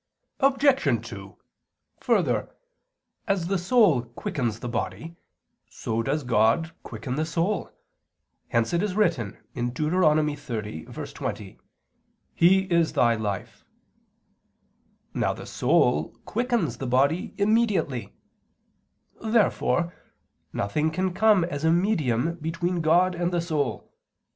Obj. 0.39 1.05
2: 1.09 1.37
Further, 1.99 2.55
as 3.27 3.45
the 3.45 3.59
soul 3.59 4.01
quickens 4.01 4.59
the 4.59 4.67
body 4.67 5.15
so 5.69 6.01
does 6.01 6.23
God 6.23 6.71
quicken 6.81 7.17
the 7.17 7.23
soul; 7.27 7.69
hence 8.47 8.73
it 8.73 8.81
is 8.81 8.95
written 8.95 9.37
(Deut. 9.53 9.93
30:20): 9.93 11.59
"He 12.33 12.61
is 12.61 12.93
thy 12.93 13.13
life." 13.13 13.63
Now 15.13 15.33
the 15.33 15.45
soul 15.45 16.15
quickens 16.25 16.77
the 16.77 16.87
body 16.87 17.35
immediately. 17.37 18.11
Therefore 19.23 19.93
nothing 20.51 20.89
can 20.89 21.13
come 21.13 21.43
as 21.43 21.63
a 21.63 21.71
medium 21.71 22.37
between 22.37 22.81
God 22.81 23.13
and 23.13 23.31
the 23.31 23.39
soul. 23.39 23.93